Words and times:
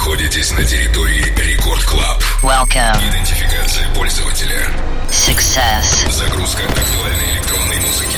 находитесь 0.00 0.50
на 0.52 0.64
территории 0.64 1.26
Record 1.36 1.84
Club. 1.84 2.22
Welcome. 2.42 2.96
Идентификация 3.06 3.86
пользователя. 3.94 4.66
Success. 5.10 6.10
Загрузка 6.10 6.62
актуальной 6.62 7.34
электронной 7.34 7.76
музыки. 7.80 8.16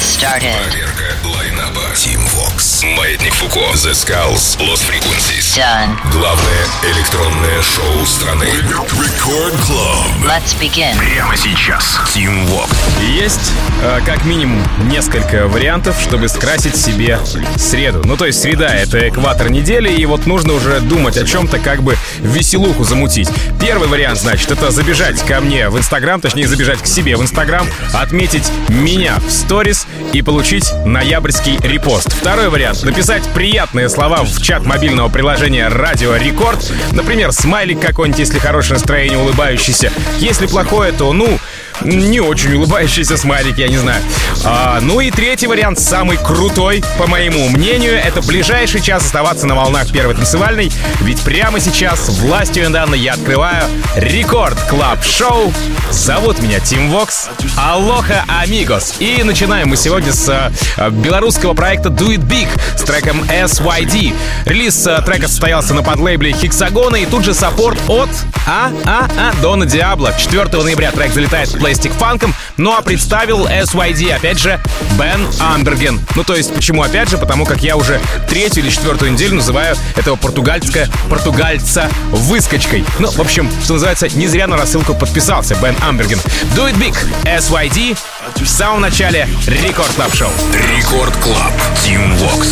Started. 0.00 0.52
Проверка 0.68 0.91
лайнапа. 1.24 1.82
Tim 1.94 2.20
Vox. 2.34 2.84
Маятник 2.96 3.34
Фуко. 3.34 3.60
The 3.74 3.92
Skulls. 3.92 4.58
Lost 4.58 4.82
Frequencies. 4.88 5.56
Done. 5.56 5.96
Главное 6.10 6.66
электронное 6.82 7.62
шоу 7.62 8.06
страны. 8.06 8.44
Record 8.44 9.54
Club. 9.66 10.06
Let's 10.24 10.58
begin. 10.60 10.96
Прямо 10.98 11.36
сейчас. 11.36 11.98
Tim 12.14 12.46
Vox. 12.48 12.70
Есть 13.02 13.52
э, 13.82 14.00
как 14.04 14.24
минимум 14.24 14.62
несколько 14.88 15.46
вариантов, 15.48 15.96
чтобы 16.00 16.28
скрасить 16.28 16.76
себе 16.76 17.18
среду. 17.56 18.02
Ну, 18.04 18.16
то 18.16 18.26
есть 18.26 18.40
среда— 18.40 18.74
это 18.74 19.08
экватор 19.08 19.50
недели, 19.50 19.92
и 19.92 20.06
вот 20.06 20.26
нужно 20.26 20.54
уже 20.54 20.80
думать 20.80 21.16
о 21.16 21.24
чем-то, 21.24 21.58
как 21.58 21.82
бы 21.82 21.96
веселуху 22.20 22.84
замутить. 22.84 23.28
Первый 23.60 23.88
вариант, 23.88 24.20
значит, 24.20 24.50
это 24.50 24.70
забежать 24.70 25.20
ко 25.26 25.40
мне 25.40 25.68
в 25.68 25.78
Инстаграм, 25.78 26.20
точнее, 26.20 26.48
забежать 26.48 26.80
к 26.82 26.86
себе 26.86 27.16
в 27.16 27.22
Инстаграм, 27.22 27.66
отметить 27.92 28.50
меня 28.68 29.18
в 29.18 29.30
сторис 29.30 29.86
и 30.12 30.22
получить 30.22 30.72
ноябрьский 30.92 31.58
репост. 31.62 32.12
Второй 32.12 32.50
вариант— 32.50 32.82
написать 32.84 33.22
приятные 33.34 33.88
слова 33.88 34.22
в 34.22 34.42
чат 34.42 34.64
мобильного 34.64 35.08
приложения 35.08 35.68
«Радио 35.68 36.14
Рекорд». 36.16 36.70
Например, 36.92 37.32
смайлик 37.32 37.80
какой-нибудь, 37.80 38.20
если 38.20 38.38
хорошее 38.38 38.74
настроение, 38.74 39.18
улыбающийся. 39.18 39.90
Если 40.18 40.46
плохое, 40.46 40.92
то, 40.92 41.12
ну, 41.12 41.38
не 41.84 42.20
очень 42.20 42.54
улыбающийся 42.54 43.16
смайлик, 43.16 43.58
я 43.58 43.68
не 43.68 43.78
знаю. 43.78 44.02
А, 44.44 44.78
ну 44.80 45.00
и 45.00 45.10
третий 45.10 45.46
вариант, 45.46 45.78
самый 45.78 46.16
крутой, 46.16 46.82
по 46.98 47.06
моему 47.06 47.48
мнению, 47.48 47.94
это 47.94 48.22
ближайший 48.22 48.80
час 48.80 49.04
оставаться 49.04 49.46
на 49.46 49.54
волнах 49.54 49.90
первой 49.92 50.14
танцевальной, 50.14 50.72
ведь 51.00 51.20
прямо 51.20 51.60
сейчас 51.60 52.08
властью 52.08 52.70
данной 52.70 52.98
я 52.98 53.14
открываю 53.14 53.64
Record 53.96 54.58
Club 54.68 55.04
Show. 55.04 55.52
Зовут 55.90 56.40
меня 56.40 56.60
Tim 56.60 56.90
Vox. 56.90 57.28
Aloha, 57.56 58.24
amigos. 58.28 58.94
И 58.98 59.22
начинаем 59.22 59.68
мы 59.68 59.76
сегодня 59.76 60.12
с 60.12 60.28
э, 60.76 60.90
белорусского 60.90 61.54
проекта 61.54 61.88
Do 61.88 62.14
It 62.14 62.24
Big 62.26 62.48
с 62.76 62.82
треком 62.82 63.22
SYD. 63.22 64.14
Релиз 64.46 64.86
э, 64.86 65.02
трека 65.02 65.28
состоялся 65.28 65.74
на 65.74 65.82
подлейбле 65.82 66.32
Hexagon 66.32 66.88
а 66.88 66.96
и 66.96 67.06
тут 67.06 67.24
же 67.24 67.34
support 67.34 67.78
от 67.88 68.08
А, 68.46 68.70
А, 68.84 69.08
А, 69.18 69.32
Дона 69.42 69.66
Диабло. 69.66 70.14
4 70.16 70.44
ноября 70.62 70.90
трек 70.92 71.12
залетает 71.12 71.48
в 71.50 71.58
Plastik 71.72 71.96
Funk 71.98 72.19
ом, 72.19 72.34
ну 72.58 72.76
а 72.76 72.82
представил 72.82 73.46
SYD, 73.46 74.12
опять 74.12 74.38
же, 74.38 74.60
Бен 74.98 75.26
Амберген. 75.40 76.00
Ну 76.14 76.22
то 76.22 76.36
есть, 76.36 76.52
почему 76.52 76.82
опять 76.82 77.08
же? 77.08 77.16
Потому 77.16 77.46
как 77.46 77.62
я 77.62 77.76
уже 77.76 77.98
третью 78.28 78.62
или 78.62 78.70
четвертую 78.70 79.12
неделю 79.12 79.36
называю 79.36 79.74
этого 79.96 80.16
португальска, 80.16 80.86
португальца 81.08 81.88
выскочкой. 82.10 82.84
Ну, 82.98 83.10
в 83.10 83.20
общем, 83.20 83.50
что 83.64 83.74
называется, 83.74 84.08
не 84.10 84.26
зря 84.26 84.46
на 84.46 84.58
рассылку 84.58 84.94
подписался 84.94 85.54
Бен 85.54 85.74
Амберген. 85.80 86.18
Do 86.54 86.70
It 86.70 86.76
Big, 86.76 86.94
SYD, 87.24 87.96
в 88.36 88.46
самом 88.46 88.82
начале 88.82 89.26
Record 89.46 89.90
Club 89.94 90.14
Show. 90.14 90.30
Record 90.76 91.16
Club. 91.16 91.52
Tim 91.82 92.14
Vox. 92.18 92.48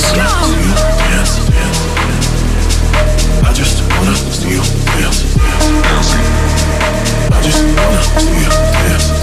I 3.43 3.53
just 3.53 3.83
wanna 3.99 4.15
see 4.33 4.53
you 4.53 4.63
dance. 4.97 6.10
just, 7.51 7.65
yeah, 7.65 8.21
yeah, 8.21 9.15
yeah. 9.15 9.20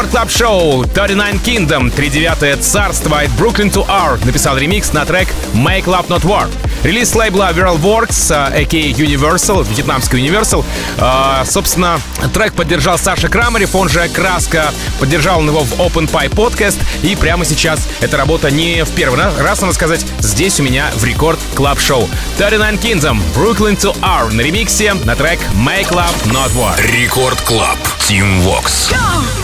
Record 0.00 0.10
Club 0.12 0.30
Show 0.30 0.84
39 0.84 1.42
Kingdom, 1.42 1.90
39 1.90 2.64
царство 2.64 3.20
от 3.20 3.28
Brooklyn 3.38 3.70
to 3.70 3.84
R 3.86 4.18
написал 4.24 4.56
ремикс 4.56 4.94
на 4.94 5.04
трек 5.04 5.28
Make 5.52 5.84
Love 5.84 6.08
Not 6.08 6.22
War. 6.22 6.48
Релиз 6.82 7.14
лейбла 7.14 7.50
Works, 7.50 8.32
а.к.а. 8.32 8.62
Universal, 8.62 9.66
вьетнамский 9.68 10.26
Universal. 10.26 10.64
А, 10.98 11.44
собственно, 11.44 12.00
трек 12.32 12.54
поддержал 12.54 12.98
Саша 12.98 13.28
Крамарев, 13.28 13.74
он 13.74 13.90
же 13.90 14.08
Краска, 14.08 14.72
поддержал 14.98 15.40
он 15.40 15.48
его 15.48 15.64
в 15.64 15.72
Open 15.74 16.10
Pie 16.10 16.30
Podcast. 16.30 16.78
И 17.02 17.14
прямо 17.14 17.44
сейчас 17.44 17.86
эта 18.00 18.16
работа 18.16 18.50
не 18.50 18.84
в 18.84 18.90
первый 18.92 19.20
раз, 19.20 19.60
надо 19.60 19.74
сказать, 19.74 20.06
здесь 20.20 20.60
у 20.60 20.62
меня 20.62 20.90
в 20.94 21.04
Record 21.04 21.38
Club 21.54 21.78
Show 21.78 22.08
39 22.38 22.80
Kingdom, 22.80 23.18
Brooklyn 23.36 23.76
to 23.76 23.94
R 24.00 24.32
на 24.32 24.40
ремиксе 24.40 24.94
на 24.94 25.14
трек 25.14 25.40
Make 25.54 25.90
Love 25.90 26.14
Not 26.26 26.52
War. 26.54 26.80
Record 26.90 27.40
Club. 27.42 27.76
Tim 27.98 28.42
Vox. 28.42 28.90
questions 28.90 29.39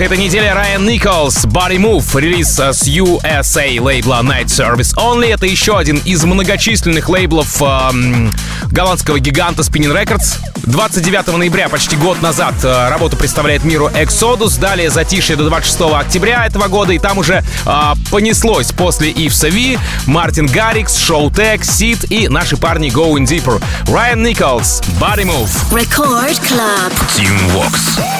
Свежак 0.00 0.12
этой 0.12 0.24
недели 0.24 0.46
Райан 0.46 0.86
Николс, 0.86 1.44
Body 1.44 1.76
Move, 1.76 2.20
релиз 2.20 2.58
с 2.58 2.88
USA 2.88 3.80
лейбла 3.80 4.20
Night 4.22 4.46
Service 4.46 4.94
Only. 4.96 5.34
Это 5.34 5.44
еще 5.44 5.76
один 5.76 5.98
из 5.98 6.24
многочисленных 6.24 7.10
лейблов 7.10 7.60
эм, 7.60 8.32
голландского 8.70 9.18
гиганта 9.18 9.60
Spinning 9.60 9.94
Records. 9.94 10.38
29 10.64 11.36
ноября, 11.36 11.68
почти 11.68 11.96
год 11.96 12.22
назад, 12.22 12.54
э, 12.62 12.88
работу 12.88 13.16
представляет 13.16 13.64
миру 13.64 13.88
Exodus. 13.88 14.58
Далее 14.58 14.88
затишье 14.90 15.36
до 15.36 15.46
26 15.48 15.80
октября 15.92 16.46
этого 16.46 16.68
года. 16.68 16.92
И 16.92 16.98
там 16.98 17.18
уже 17.18 17.44
э, 17.66 17.80
понеслось 18.10 18.72
после 18.72 19.10
Ивса 19.10 19.48
Ви, 19.48 19.78
Мартин 20.06 20.46
Гаррикс, 20.46 20.96
Шоу 20.96 21.30
Тек, 21.30 21.62
Сид 21.64 22.10
и 22.10 22.28
наши 22.28 22.56
парни 22.56 22.88
Going 22.88 23.26
Deeper. 23.26 23.62
Райан 23.92 24.22
Николс, 24.22 24.80
Body 24.98 25.24
Move. 25.24 25.50
Record 25.70 26.40
Club. 26.48 26.92
Team 27.16 27.36
Vox. 27.52 28.19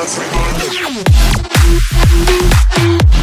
let's 0.00 0.16
go. 3.04 3.19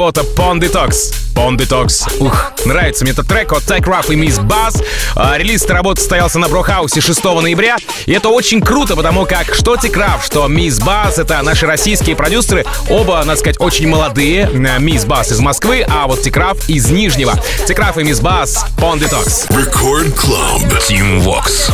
Работа 0.00 0.22
Pond 0.34 0.60
Detox. 0.60 1.12
Pond 1.34 1.58
Detox. 1.58 2.10
Ух, 2.20 2.52
нравится 2.64 3.04
мне 3.04 3.12
этот 3.12 3.26
трек 3.26 3.52
от 3.52 3.64
Tech 3.64 3.82
Ruff 3.82 4.10
и 4.10 4.16
Miss 4.16 4.40
Buzz. 4.40 4.82
А, 5.14 5.36
релиз 5.36 5.62
этой 5.62 5.72
работы 5.72 6.00
состоялся 6.00 6.38
на 6.38 6.48
Брохаусе 6.48 7.02
6 7.02 7.22
ноября. 7.22 7.76
И 8.06 8.12
это 8.12 8.30
очень 8.30 8.62
круто, 8.62 8.96
потому 8.96 9.26
как 9.26 9.54
что 9.54 9.76
Тик 9.76 9.94
Раф, 9.98 10.24
что 10.24 10.46
Miss 10.46 10.82
Buzz— 10.82 11.14
это 11.20 11.42
наши 11.42 11.66
российские 11.66 12.16
продюсеры. 12.16 12.64
Оба, 12.88 13.22
надо 13.26 13.38
сказать, 13.38 13.60
очень 13.60 13.88
молодые. 13.88 14.46
Miss 14.78 15.06
Buzz 15.06 15.30
из 15.32 15.40
Москвы, 15.40 15.84
а 15.86 16.06
вот 16.06 16.22
Тик 16.22 16.38
Раф 16.38 16.66
из 16.66 16.88
Нижнего. 16.88 17.34
Тик 17.68 17.78
Раф 17.78 17.98
и 17.98 18.00
Miss 18.00 18.22
Buzz. 18.22 18.56
Pond 18.78 19.00
Detox. 19.00 19.50
Record 19.50 20.14
Club. 20.14 20.62
Team 20.88 21.20
Vox. 21.20 21.70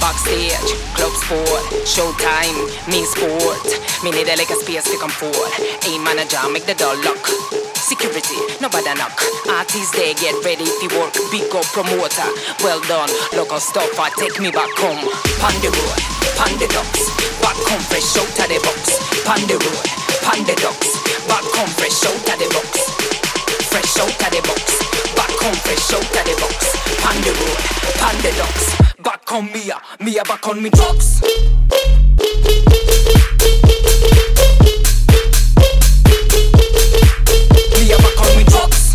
Backstage, 0.00 0.76
club 0.76 0.85
showtime, 1.26 2.54
me 2.86 3.02
sport. 3.02 3.66
Me 4.04 4.10
need 4.14 4.30
a 4.30 4.38
like 4.38 4.50
a 4.50 4.54
space 4.54 4.86
to 4.86 4.96
come. 4.98 5.10
A 5.10 5.92
manager, 5.98 6.38
make 6.52 6.66
the 6.66 6.74
door 6.78 6.94
lock. 7.02 7.18
Security, 7.74 8.38
nobody 8.62 8.94
knock. 8.94 9.18
Artists 9.50 9.90
they 9.98 10.14
get 10.14 10.38
ready 10.46 10.66
to 10.66 10.86
work. 10.94 11.14
Big 11.34 11.50
up 11.50 11.66
promoter, 11.74 12.30
well 12.62 12.78
done. 12.86 13.10
Local 13.34 13.58
stopper, 13.58 14.06
take 14.18 14.38
me 14.38 14.50
back 14.54 14.70
home. 14.78 15.02
The 15.62 15.70
road, 15.74 15.98
pon 16.38 16.52
the 16.62 16.70
docks. 16.70 17.10
Back 17.42 17.58
home 17.66 17.82
fresh 17.90 18.14
out 18.14 18.30
of 18.30 18.46
the 18.46 18.58
box. 18.62 19.02
The 19.26 19.56
road, 19.58 19.86
pon 20.22 20.38
the 20.46 20.54
docks. 20.62 20.94
Back 21.26 21.46
home 21.58 21.72
fresh 21.74 22.06
out 22.06 22.22
of 22.22 22.38
the 22.38 22.46
box. 22.54 22.86
Fresh 23.66 23.98
out 23.98 24.14
of 24.14 24.30
the 24.30 24.40
box. 24.46 24.62
Back 25.18 25.34
home 25.42 25.58
fresh 25.66 25.90
out 25.90 26.06
of 26.06 26.22
the 26.22 26.34
box. 26.38 26.70
The 27.18 27.32
road, 27.34 27.60
pon 27.98 28.14
the 28.22 28.95
back 29.06 29.32
on 29.32 29.44
me, 29.52 29.70
me 30.00 30.20
va 30.28 30.36
con 30.40 30.60
mi 30.60 30.68
tox. 30.68 31.20
Mía 37.78 37.96
va 38.02 38.10
con 38.16 38.36
mi 38.36 38.44
tox. 38.44 38.94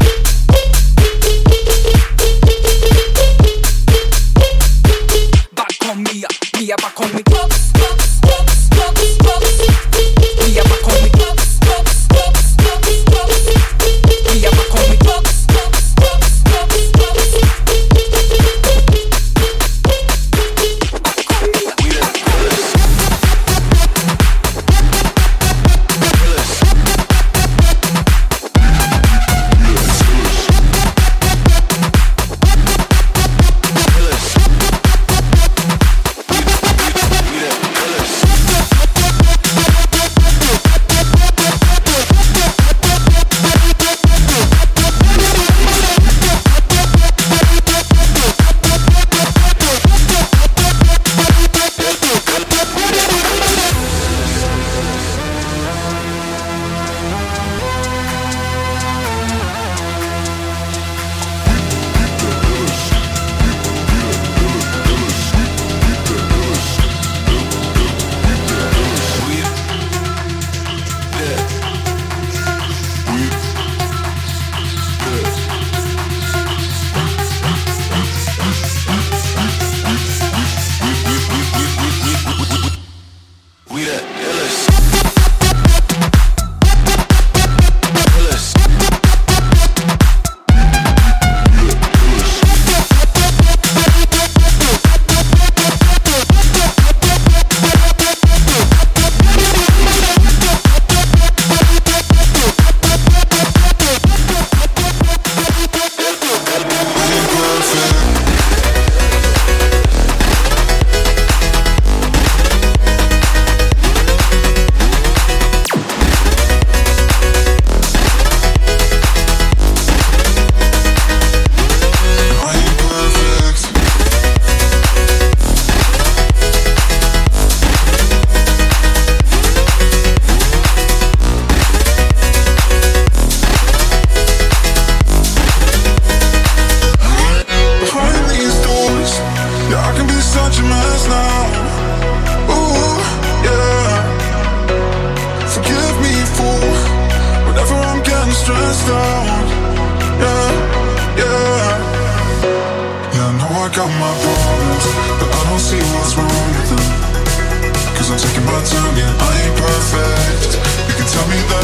Va 5.58 6.92
con 6.94 7.16
me 7.16 7.31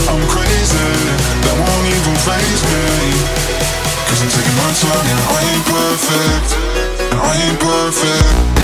I'm 0.05 0.21
crazy, 0.29 0.89
that 1.41 1.55
won't 1.57 1.87
even 1.89 2.15
phase 2.21 2.61
me. 2.69 2.85
Cause 4.05 4.21
I'm 4.21 4.29
taking 4.29 4.57
my 4.61 4.69
time, 4.77 5.05
yeah, 5.09 5.33
I 5.33 5.39
ain't 5.49 5.65
perfect. 5.65 6.49
And 7.11 7.19
I 7.19 7.33
ain't 7.41 7.59
perfect. 7.59 8.56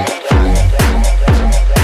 Bye. 0.00 0.59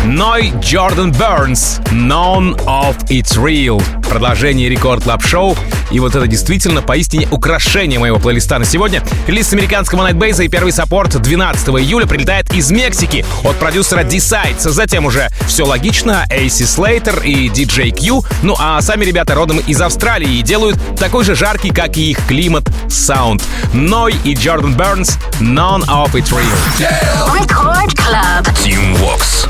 Ной 0.07 0.53
Джордан 0.61 1.11
Бернс, 1.11 1.81
None 1.91 2.55
of 2.65 2.97
It's 3.09 3.37
Real. 3.37 3.83
Продолжение 4.09 4.69
Record 4.69 5.03
Club 5.03 5.25
Show 5.25 5.57
И 5.91 5.99
вот 5.99 6.15
это 6.15 6.29
действительно 6.29 6.81
поистине 6.81 7.27
украшение 7.33 7.99
моего 7.99 8.21
плейлиста 8.21 8.61
на 8.61 8.65
сегодня. 8.65 9.03
Релиз 9.27 9.53
американского 9.53 10.09
Night 10.09 10.29
Bass 10.29 10.45
и 10.45 10.49
первый 10.49 10.71
support 10.71 11.21
12 11.21 11.69
июля 11.71 12.07
прилетает 12.07 12.55
из 12.55 12.71
Мексики 12.71 13.25
от 13.43 13.57
продюсера 13.57 14.05
Decides. 14.05 14.69
Затем 14.71 15.07
уже 15.07 15.29
все 15.49 15.67
логично, 15.67 16.25
AC 16.31 16.63
Slater 16.63 17.25
и 17.25 17.49
DJ 17.49 17.91
Q. 17.91 18.23
Ну 18.43 18.55
а 18.61 18.81
сами 18.83 19.05
ребята 19.05 19.35
родом 19.35 19.59
из 19.59 19.81
Австралии 19.81 20.39
и 20.39 20.43
делают 20.43 20.79
такой 20.97 21.25
же 21.25 21.35
жаркий, 21.35 21.71
как 21.71 21.97
и 21.97 22.13
их 22.13 22.25
климат, 22.29 22.71
саунд. 22.89 23.43
Ной 23.73 24.15
и 24.23 24.35
Джордан 24.35 24.75
Бернс, 24.75 25.19
None 25.41 25.85
of 25.89 26.13
It's 26.13 26.33
Real. 26.33 26.87
Record 27.35 27.93
Club. 27.97 28.47
Team 28.65 28.95
Vox. 28.99 29.49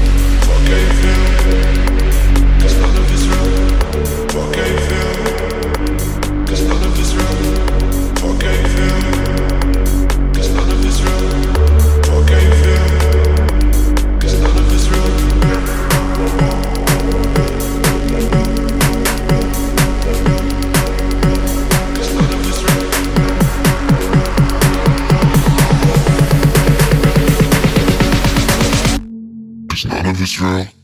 came 0.67 0.89
through. 0.97 1.45
Israel. 30.37 30.76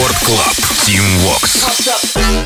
Рекорд 0.00 0.18
Клаб. 0.20 0.56
Team 0.86 1.04
Vox. 1.24 2.39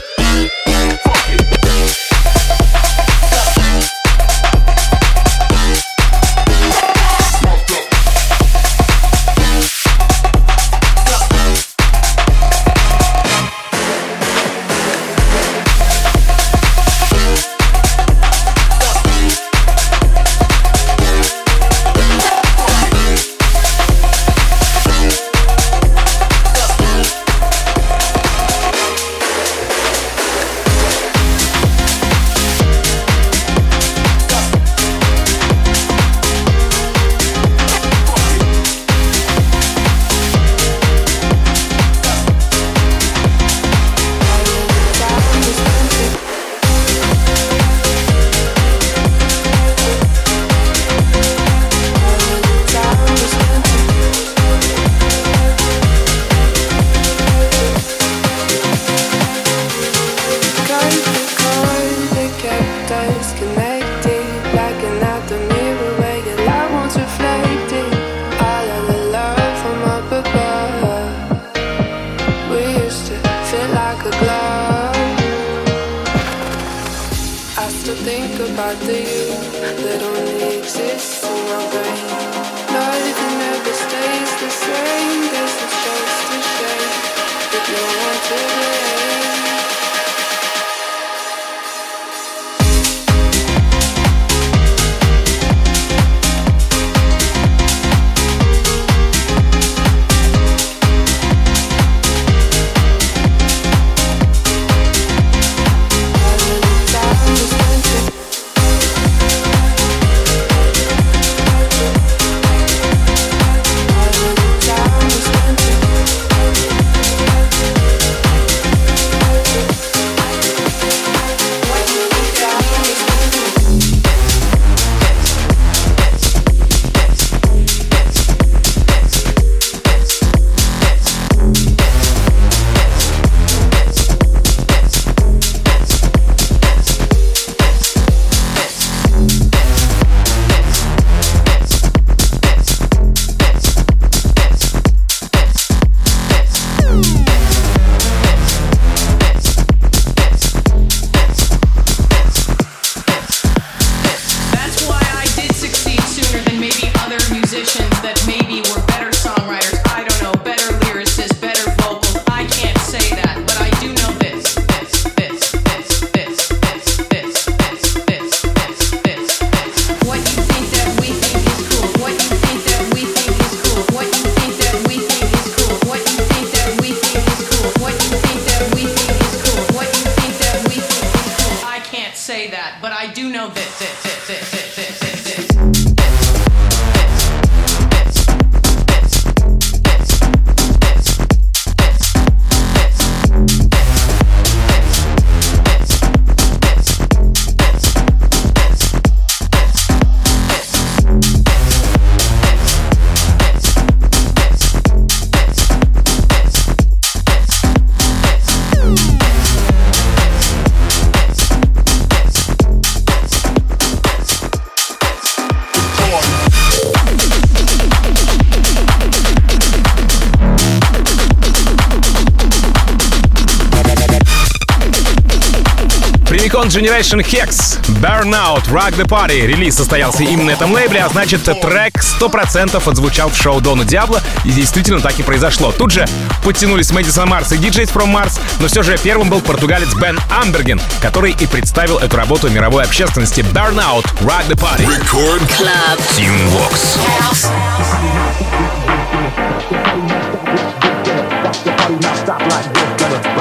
Прямикон 226.45 226.69
Generation 226.69 227.23
Hex, 227.25 227.79
Burnout, 228.03 228.69
Rock 228.69 228.95
the 228.99 229.09
Party. 229.09 229.47
Релиз 229.47 229.77
состоялся 229.77 230.25
именно 230.25 230.45
на 230.45 230.51
этом 230.51 230.73
лейбле, 230.73 231.01
а 231.01 231.09
значит, 231.09 231.43
трек 231.43 231.95
100% 231.95 232.87
отзвучал 232.87 233.31
в 233.31 233.35
шоу 233.35 233.63
Дона 233.63 233.87
Диабло, 233.87 234.21
и 234.45 234.51
действительно 234.51 235.01
так 235.01 235.19
и 235.19 235.23
произошло. 235.23 235.73
Тут 235.73 235.93
же 235.93 236.07
подтянулись 236.45 236.91
Мэдисон 236.91 237.31
Марс 237.31 237.53
и 237.53 237.57
DJs 237.57 237.91
from 237.91 238.15
Mars, 238.15 238.39
но 238.61 238.69
все 238.69 238.83
же 238.83 238.99
первым 238.99 239.31
был 239.31 239.41
португалец 239.41 239.95
Бен 239.95 240.21
Амберген, 240.31 240.83
который 241.01 241.33
и 241.33 241.47
представил 241.47 241.97
эту 241.97 242.15
работу 242.19 242.51
мировой 242.51 242.85
общественности. 242.85 243.41
Burnout, 243.41 244.05
Rock 244.21 244.47
the 244.47 244.55
Party. 244.55 244.87
Record 244.87 245.41
Club. 245.49 245.99
Team 246.15 246.37
Vox. 246.51 246.99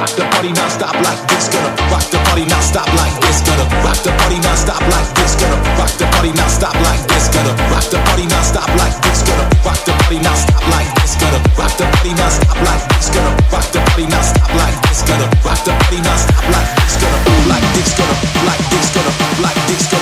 Rock 0.04 0.16
the 0.20 0.24
party 0.36 0.52
not 0.52 0.68
stop 0.68 0.92
like 1.00 1.16
this, 1.32 1.48
gonna 1.48 1.72
rock 1.88 2.04
the 2.12 2.20
party 2.28 2.44
not 2.44 2.60
stop 2.60 2.84
like 2.92 3.16
this, 3.24 3.40
gonna 3.40 3.64
rock 3.80 3.96
the 4.04 4.12
party 4.20 4.36
not 4.36 4.52
stop 4.52 4.84
like 4.92 5.08
this, 5.16 5.32
gonna 5.32 5.56
rock 5.80 5.88
the 5.96 6.04
party 6.12 6.28
not 6.36 6.50
stop 6.52 6.76
like 6.84 7.00
this, 7.08 7.32
gonna 7.32 7.56
rock 7.72 7.88
the 7.88 7.96
party 8.04 8.28
not 8.28 8.44
stop 8.44 8.68
like 8.76 8.92
this, 9.00 9.24
gonna 9.24 9.48
rock 9.64 9.80
the 9.88 9.96
party 10.04 10.20
not 10.20 10.36
stop 10.36 10.60
like 10.68 10.92
this, 11.00 11.16
gonna 11.16 11.40
rock 11.56 11.72
the 11.80 11.88
party 11.88 12.12
not 12.20 12.28
stop 12.36 12.60
like 12.68 12.84
this, 12.92 13.08
gonna 13.16 13.32
rock 13.48 13.64
the 13.72 13.80
party 13.80 14.04
not 14.04 14.24
stop 14.28 14.52
like 14.52 14.76
this, 14.84 15.00
gonna 15.08 15.24
rock 15.40 15.60
the 15.64 15.72
party 15.72 15.96
not 16.04 16.20
stop 16.20 16.44
like 16.52 16.68
this, 16.76 17.00
gonna 17.00 17.24
like 17.48 17.64
this, 17.72 17.96
gonna 17.96 18.16
like 18.44 18.64
this, 18.68 18.86
gonna 18.92 19.40
like 19.40 19.60
this, 19.72 19.93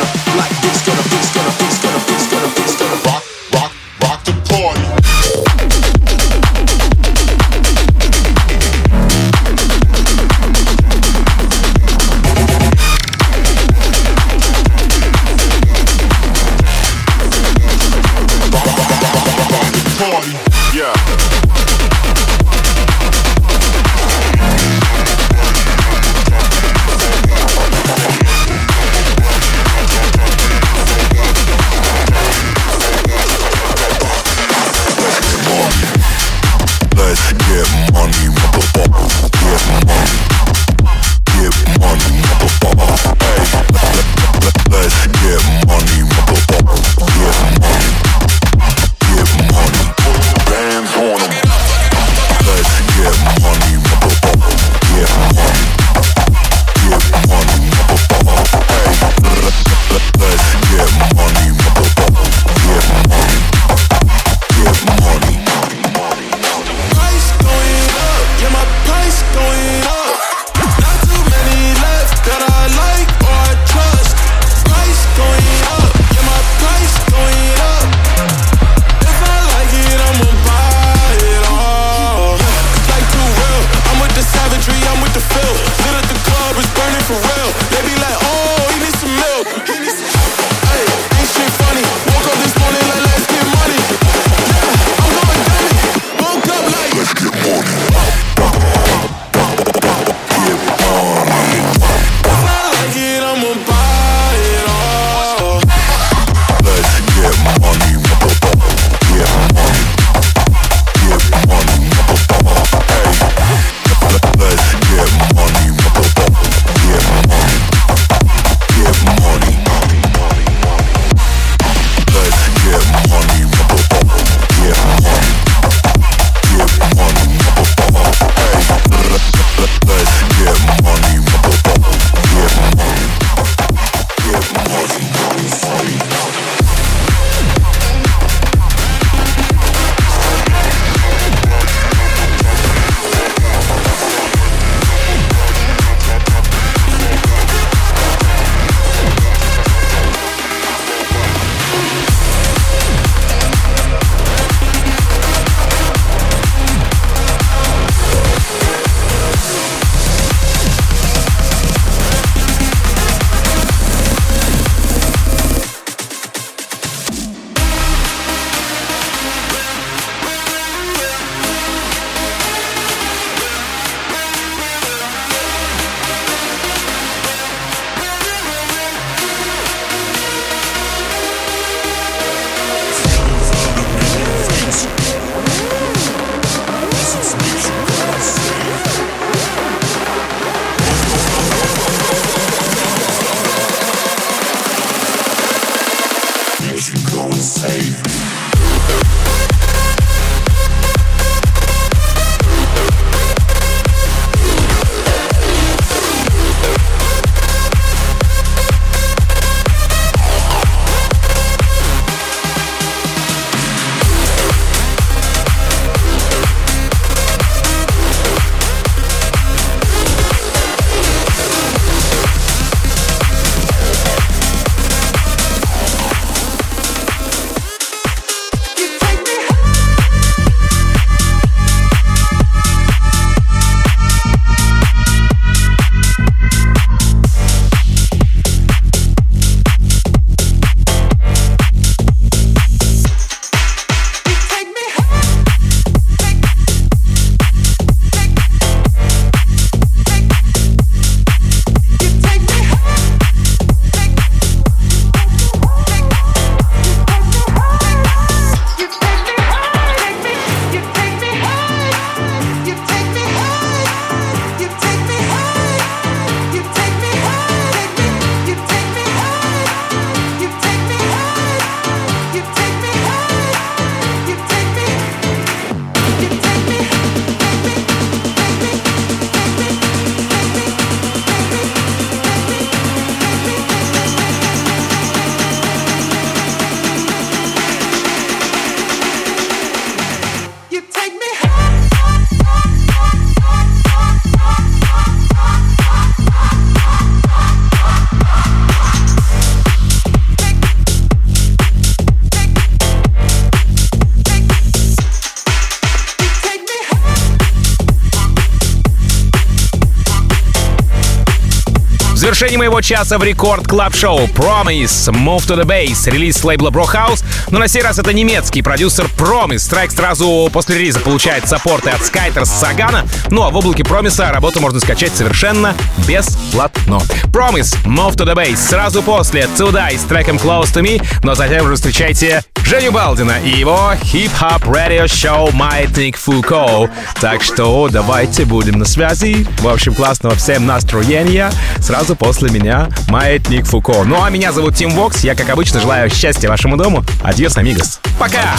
завершении 312.43 312.57
моего 312.57 312.80
часа 312.80 313.18
в 313.18 313.22
рекорд 313.22 313.68
клаб 313.68 313.95
шоу 313.95 314.18
Promise 314.26 315.12
Move 315.12 315.47
to 315.47 315.57
the 315.57 315.64
Base, 315.64 316.11
релиз 316.11 316.43
лейбла 316.43 316.70
Bro 316.70 316.86
House. 316.93 317.24
Но 317.51 317.59
на 317.59 317.68
сей 317.68 317.82
раз 317.82 317.99
это 317.99 318.12
немецкий 318.12 318.62
продюсер 318.62 319.07
Promise. 319.16 319.68
Трек 319.68 319.90
сразу 319.93 320.49
после 320.53 320.78
релиза 320.78 321.01
получает 321.01 321.49
саппорты 321.49 321.90
от 321.90 322.01
Skyters 322.01 322.47
Сагана. 322.47 323.07
Ну 323.30 323.43
а 323.43 323.51
в 323.51 323.57
облаке 323.57 323.84
Промиса 323.84 324.30
работу 324.32 324.61
можно 324.61 324.80
скачать 324.80 325.14
совершенно 325.14 325.74
бесплатно. 326.07 327.01
Promise 327.26 327.76
Move 327.84 328.16
to 328.16 328.26
the 328.26 328.34
Base 328.34 328.57
сразу 328.57 329.03
после 329.03 329.43
Today 329.59 329.99
с 329.99 330.05
треком 330.05 330.36
Close 330.36 330.72
to 330.74 330.82
Me. 330.82 331.05
Но 331.22 331.34
затем 331.34 331.64
уже 331.64 331.74
встречайте 331.74 332.43
Женю 332.64 332.93
Балдина 332.93 333.36
и 333.45 333.51
его 333.51 333.93
хип-хоп 334.03 334.64
радио-шоу 334.64 335.51
Маятник 335.53 336.16
Фуко. 336.16 336.88
Так 337.20 337.43
что 337.43 337.88
давайте 337.90 338.45
будем 338.45 338.78
на 338.78 338.84
связи. 338.84 339.47
В 339.59 339.68
общем, 339.68 339.95
классного 339.95 340.34
всем 340.36 340.64
настроения. 340.64 341.51
Сразу 341.80 342.16
после 342.16 342.51
меня 342.51 342.88
Маятник 343.09 343.66
Фуко. 343.66 344.05
Ну 344.05 344.22
а 344.22 344.30
меня 344.30 344.53
зовут 344.53 344.76
Тим 344.76 344.90
Вокс. 344.90 345.22
Я, 345.24 345.34
как 345.34 345.51
обычно, 345.51 345.80
желаю 345.80 346.09
счастья 346.09 346.49
вашему 346.49 346.76
дому. 346.76 347.05
Адьос, 347.32 347.57
амигос. 347.57 347.99
Пока! 348.20 348.55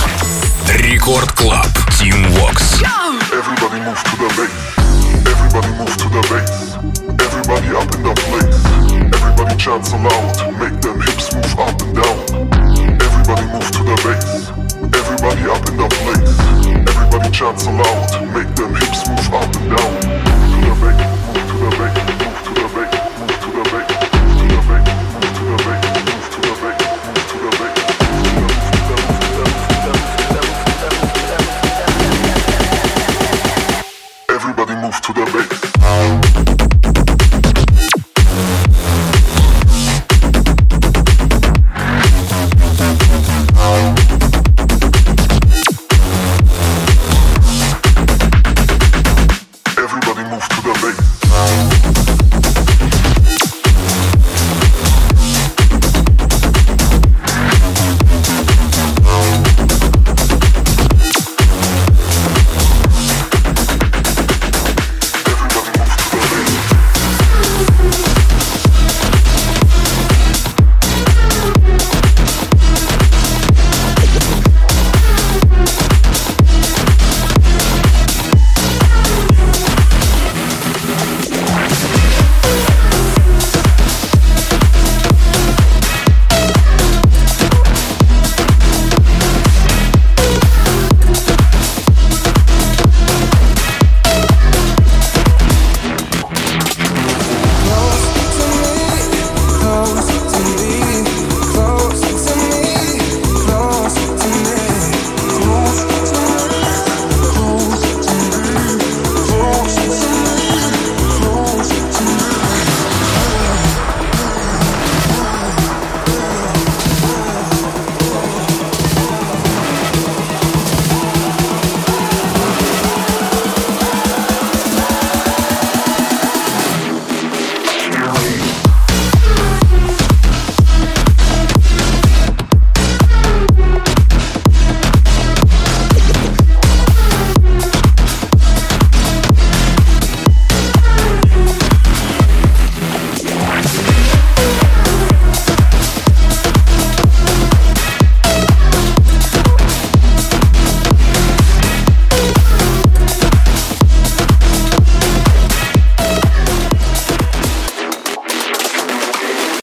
Рекорд 0.68 1.32
Клаб. 1.32 1.66
Тим 1.98 2.26
Вокс. 2.32 2.80
Everybody 3.32 3.80
move 3.80 4.02
to 4.04 4.16
the 4.16 4.28
bass. 4.36 4.52
Everybody 5.26 5.68
move 5.78 5.96
to 5.96 6.08
the 6.08 6.22
bass. 6.28 6.76
Everybody 7.20 7.68
up 7.76 7.94
in 7.94 8.02
the 8.02 8.14
place. 8.26 8.60
Everybody 9.14 9.56
chants 9.56 9.92
aloud. 9.92 10.36
Make 10.58 10.80
them 10.80 11.00
hips 11.00 11.32
move 11.34 11.58
up 11.58 11.80
and 11.82 11.94
down. 11.94 12.18
Everybody 13.00 13.46
move 13.52 13.70
to 13.70 13.82
the 13.84 13.96
bass. 14.04 14.50
Everybody 15.00 15.42
up 15.50 15.68
in 15.68 15.76
the 15.76 15.88
place. 16.00 16.34
Everybody 16.88 17.30
chants 17.30 17.66
aloud. 17.66 18.08
Make 18.34 18.54
them 18.54 18.74
hips 18.74 19.08
move 19.08 19.34
up 19.34 19.56
and 19.56 19.76
down. 19.76 20.01